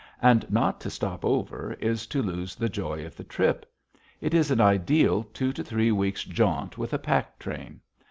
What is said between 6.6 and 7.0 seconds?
with a